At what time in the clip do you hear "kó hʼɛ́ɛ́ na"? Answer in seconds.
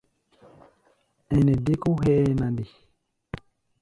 1.81-2.45